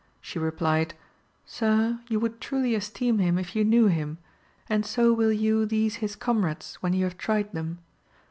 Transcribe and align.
She 0.19 0.39
replied, 0.39 0.95
Sir, 1.45 1.99
you 2.09 2.19
would 2.19 2.41
truly 2.41 2.73
esteem 2.73 3.19
him 3.19 3.37
if 3.37 3.55
you 3.55 3.63
knew 3.63 3.85
him, 3.85 4.17
and 4.67 4.83
so 4.83 5.13
will 5.13 5.31
you 5.31 5.63
these 5.67 5.97
his 5.97 6.15
comrades, 6.15 6.73
when 6.81 6.93
you 6.93 7.03
have 7.03 7.19
tried 7.19 7.51
them. 7.53 7.77